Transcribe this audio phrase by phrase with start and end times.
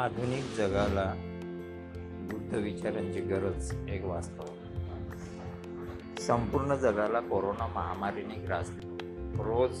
[0.00, 1.14] आधुनिक जगाला
[2.30, 4.44] बुद्ध विचारांची गरज एक वास्तव.
[6.20, 8.88] संपूर्ण जगाला कोरोना महामारीने ग्रासले
[9.42, 9.76] रोज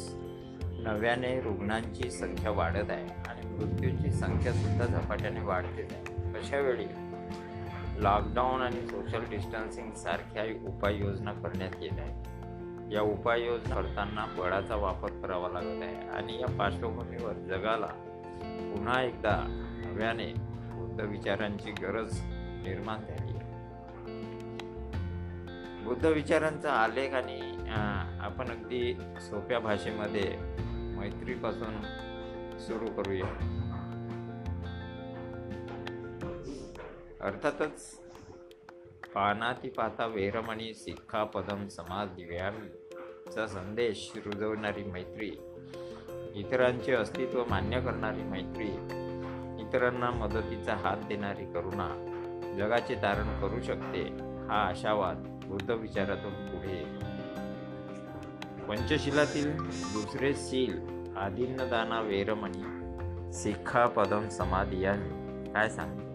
[0.86, 6.38] नव्याने रुग्णांची संख्या वाढत आहे आणि मृत्यूची संख्या सुद्धा झपाट्याने वाढते आहे.
[6.38, 6.84] अशा वेळी
[8.02, 15.48] लॉकडाऊन आणि सोशल डिस्टन्सिंग सारख्या उपाययोजना करण्यात येत आहे या उपाययोजना करताना बळाचा वापर करावा
[15.48, 17.86] लागत आहे आणि या पार्श्वभूमीवर जगाला
[18.46, 19.66] पुन्हा एकदा
[20.00, 20.32] नव्याने
[20.72, 22.20] बुद्ध विचारांची गरज
[22.64, 23.32] निर्माण झाली.
[25.84, 27.40] बुद्ध विचारांचा आलेख आणि
[28.20, 30.22] आपण अगदी सोप्या भाषेमध्ये
[30.96, 31.80] मैत्रीपासून
[32.60, 33.26] सुरू करूया.
[37.20, 37.82] अर्थातच
[39.14, 45.30] पानाती पाता वेरमणी सिक्खा पदम समाज दिव्यांचा संदेश रुजवणारी मैत्री
[46.40, 48.68] इतरांचे अस्तित्व मान्य करणारी मैत्री
[49.70, 51.86] इतरांना मदतीचा हात देणारी करुणा
[52.58, 54.00] जगाचे तारण करू शकते
[54.48, 57.06] हा आशावाद बुद्ध विचारातून पुढे येतो.
[58.68, 59.50] पंचशिलातील
[59.92, 60.72] दुसरे शील
[61.16, 66.08] आदिन्नदाना वेरमणी शिखा पदम समाधी यांनी काय सांगते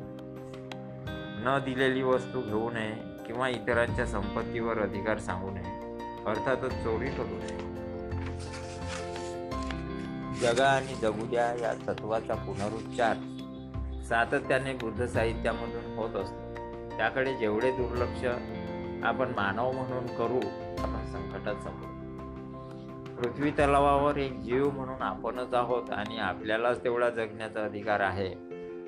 [1.46, 2.92] न दिलेली वस्तू घेऊ नये
[3.28, 5.74] किंवा इतरांच्या संपत्तीवर अधिकार सांगू नये
[6.26, 7.64] अर्थातच चोरी करू नये.
[10.42, 13.16] जगा आणि जगू द्या या तत्वाचा पुनरुच्चार
[14.10, 16.56] सातत्याने बुद्ध साहित्यामधून होत असतो.
[16.98, 18.26] त्याकडे जेवढे दुर्लक्ष
[19.06, 20.40] आपण मानव म्हणून करू
[20.80, 21.92] आपण संकटात समोर
[23.16, 28.34] पृथ्वी तलावावर एक जीव म्हणून आपणच आहोत आणि आपल्यालाच तेवढा जगण्याचा अधिकार आहे.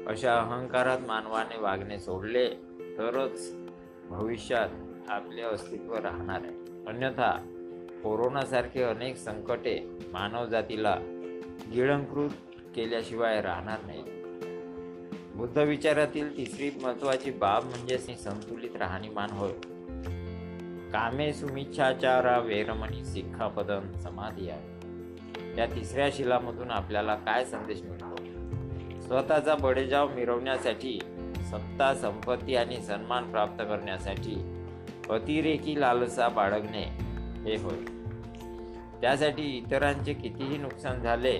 [0.08, 2.48] अशा अहंकारात मानवाने वागणे सोडले
[2.98, 3.56] तरच
[4.10, 4.70] भविष्यात
[5.10, 6.86] आपले अस्तित्व राहणार आहे.
[6.88, 7.32] अन्यथा
[8.04, 9.80] कोरोनासारखे अनेक संकटे
[10.14, 10.95] मानवजातीला
[11.73, 12.30] गिळंकृत
[12.76, 14.17] केल्याशिवाय राहणार नाहीत.
[15.37, 19.52] बुद्ध विचारातील तिसरी महत्वाची बाब म्हणजे संतुलित राहणीमान होय.
[20.92, 24.67] कामे सुमिच्छाचारा वेरमणी सिक्खापदम समाधी आहे.
[25.58, 28.15] या तिसऱ्या शिलामधून आपल्याला काय संदेश मिळतो?
[29.02, 30.99] स्वतःचा बडेजाव मिरवण्यासाठी
[31.52, 34.65] सत्ता संपत्ती आणि सन्मान प्राप्त करण्यासाठी
[35.09, 36.83] अतिरेकी लालसा बाळगणे
[37.45, 37.86] हे होय.
[39.02, 41.39] त्यासाठी इतरांचे कितीही नुकसान झाले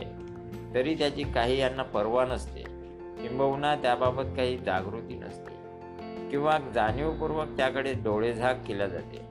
[0.74, 2.67] तरी त्याची काही यांना पर्वा नसते.
[3.22, 5.58] किंबहुना त्याबाबत काही जागृती नसते.
[6.30, 9.26] किंवा जाणीवपूर्वक त्याकडे डोळेझाक केल्या जाते.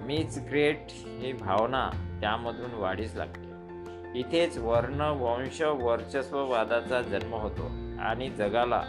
[0.00, 3.48] मीच ग्रेट ही भावना त्यामधून वाढीस लागते.
[4.18, 7.66] इथेच वर्ण वंश वर्चस्ववादाचा जन्म होतो
[8.00, 8.82] आणि जगाला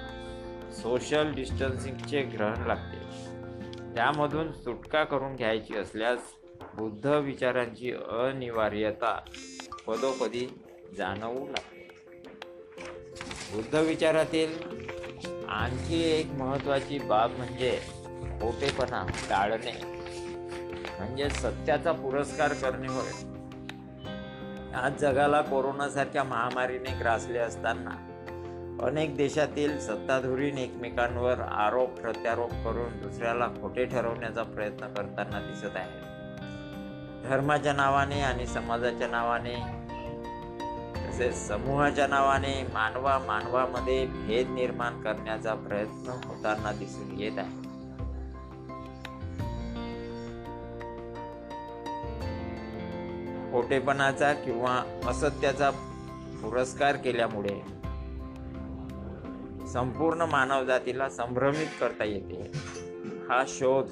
[0.72, 3.00] सोशल डिस्टन्सिंगचे ग्रहण लागते.
[3.96, 6.19] त्यामधून सुटका करून घ्यायची असल्यास
[6.78, 9.19] बुद्ध विचारांची अनिवार्यता
[9.88, 10.59] पदोपदी
[10.97, 11.78] जाणवू लागते.
[13.53, 14.51] बुद्ध विचारातील
[15.49, 17.79] आणखी एक महत्वाची बाब म्हणजे
[18.41, 19.71] खोटेपणा टाळणे.
[20.99, 23.11] म्हणजे सत्याचा पुरस्कार करणे होय
[24.73, 27.95] आज जगाला कोरोनासारख्या महामारीने ग्रासले असताना
[28.85, 37.27] अनेक देशातील सत्ताधुरीने एकमेकांवर आरोप प्रत्यारोप करून दुसऱ्याला खोटे ठरवण्याचा प्रयत्न करताना दिसत आहे.
[37.29, 39.55] धर्माच्या नावाने आणि समाजाच्या नावाने
[41.19, 47.69] तसेच समूहाच्या नावाने मानवा मानवामध्ये भेद निर्माण करण्याचा प्रयत्न होताना दिसून येत आहे.
[53.52, 55.69] खोटेपणाचा किंवा असत्याचा
[56.41, 57.62] पुरस्कार केल्यामुळे
[59.68, 62.51] संपूर्ण मानवजातीला संभ्रमित करता येते.
[63.30, 63.90] हा शोध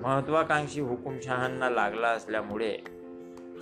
[0.00, 2.95] महत्वाकांक्षी हुकुमशहांना लागला असल्यामुळे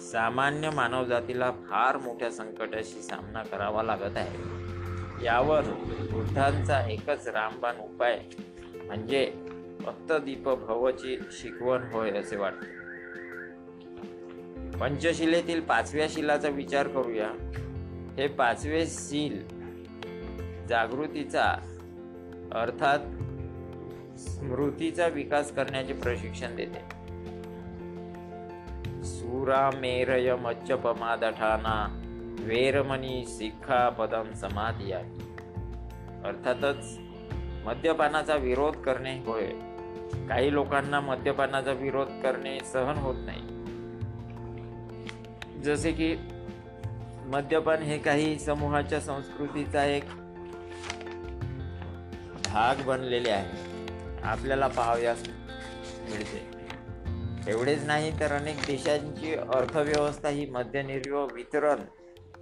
[0.01, 4.39] सामान्य मानवजातीला फार मोठ्या संकटाशी सामना करावा लागत आहे.
[5.25, 5.63] यावर
[6.13, 8.21] बुद्धांचा एकच रामबाण उपाय
[8.85, 9.33] म्हणजे
[9.81, 12.85] भक्तदीप भवची शिकवण होय असे वाटते.
[14.79, 17.31] पंचशिलेतील पाचव्या शिलाचा विचार करूया.
[18.17, 19.49] हे पाचवे शील
[20.67, 21.45] जागृतीचा
[22.53, 22.99] अर्थात
[24.19, 27.04] स्मृतीचा विकास करण्याचे प्रशिक्षण देते.
[29.05, 29.71] सुरा
[32.41, 34.93] वेरमणी सिक्खा पदम समाधी
[36.25, 36.99] अर्थातच
[37.67, 39.47] मद्यपानाचा विरोध करणे होय.
[40.29, 43.55] काही लोकांना मद्यपानाचा विरोध करणे सहन होत नाही.
[45.63, 46.17] जसे की
[47.25, 50.05] मद्यपान हे काही समूहाच्या संस्कृतीचा एक
[52.45, 53.51] भाग बनलेले आहे.
[54.23, 55.29] आपल्याला पाहाव्यास
[56.11, 56.54] मिळते.
[57.49, 61.79] एवढेच नाही तर अनेक देशांची अर्थव्यवस्था ही मद्यनिर्व वितरण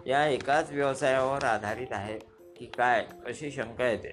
[0.07, 2.19] या एकाच व्यवसायावर आधारित आहे
[2.57, 4.13] की काय अशी शंका येते.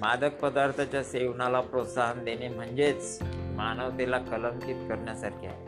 [0.00, 5.64] मादक पदार्थाच्या सेवनाला प्रोत्साहन देणे म्हणजेच मानवतेला कलंकित करण्यासारखे आहे.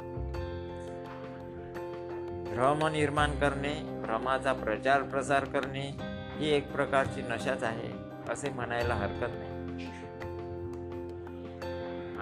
[2.54, 5.90] भ्रम निर्माण करणे भ्रमाचा प्रचार प्रसार करणे
[6.38, 7.92] ही एक प्रकारची नशाच आहे
[8.32, 9.51] असे म्हणायला हरकत नाही.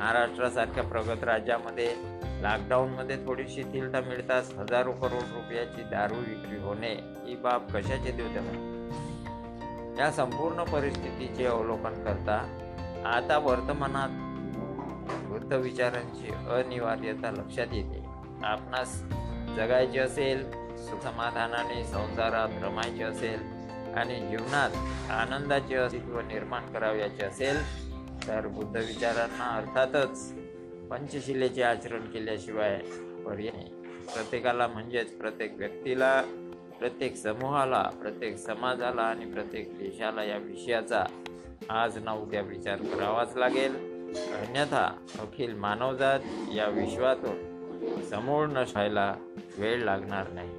[0.00, 1.86] महाराष्ट्रासारख्या प्रगत राज्यामध्ये
[2.42, 6.92] लॉकडाऊनमध्ये थोडी शिथिलता मिळताच हजारो करोड रुपयाची दारू विक्री होणे
[7.26, 12.36] ही बाब कशाचे द्योतक या संपूर्ण परिस्थितीचे अवलोकन करता
[13.06, 14.08] आता वर्तमानात
[15.28, 18.02] वृद्ध विचारांची अनिवार्यता लक्षात येते.
[18.44, 18.96] आपणास
[19.56, 20.50] जगायचे असेल
[21.02, 23.40] समाधानाने संसारात रमायचे असेल
[23.96, 24.70] आणि जीवनात
[25.10, 27.56] आनंदाचे अस्तित्व निर्माण करावयाचे असेल
[28.30, 30.32] तर बुद्ध विचारांना अर्थातच
[30.90, 32.78] पंचशिलेचे आचरण केल्याशिवाय
[33.26, 33.70] पर्याय नाही.
[34.14, 36.22] प्रत्येकाला म्हणजेच प्रत्येक व्यक्तीला
[36.78, 41.04] प्रत्येक समूहाला प्रत्येक समाजाला आणि प्रत्येक देशाला या विषयाचा
[41.68, 43.74] आज ना उद्या विचार करावाच लागेल.
[44.16, 46.20] अन्यथा अखिल मानवजात
[46.54, 49.14] या विश्वातून समूळ नसायला
[49.58, 50.50] वेळ लागणार नाही.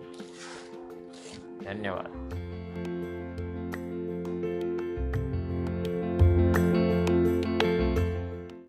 [1.65, 2.40] धन्यवाद.